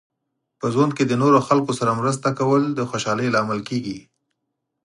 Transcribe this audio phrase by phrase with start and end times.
[0.59, 3.99] په ژوند کې د نورو خلکو سره مرسته کول د خوشحالۍ لامل کیږي.